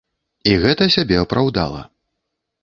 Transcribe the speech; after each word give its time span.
І 0.51 0.55
гэта 0.63 0.87
сябе 0.95 1.19
апраўдала. 1.25 1.85